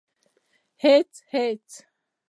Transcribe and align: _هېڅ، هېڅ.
_هېڅ، 0.83 1.11
هېڅ. 1.33 1.67